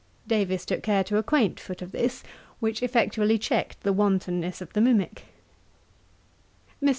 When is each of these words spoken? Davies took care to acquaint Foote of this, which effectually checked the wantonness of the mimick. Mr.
Davies 0.25 0.65
took 0.65 0.81
care 0.81 1.03
to 1.03 1.17
acquaint 1.19 1.59
Foote 1.59 1.83
of 1.83 1.91
this, 1.91 2.23
which 2.59 2.81
effectually 2.81 3.37
checked 3.37 3.81
the 3.81 3.93
wantonness 3.93 4.59
of 4.59 4.73
the 4.73 4.81
mimick. 4.81 5.25
Mr. 6.81 6.89